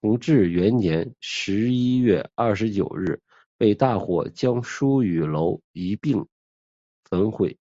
[0.00, 3.22] 同治元年十一月二十九日
[3.56, 6.26] 被大火将书与楼一并
[7.04, 7.56] 焚毁。